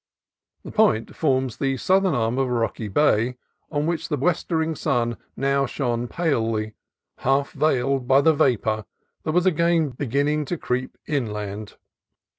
[0.63, 3.37] The Point forms the southern arm of a rocky bay,
[3.69, 6.73] on which the westering sun now shone palely,
[7.19, 8.85] half veiled by the vapor
[9.25, 11.77] that was again beginning to creep inland.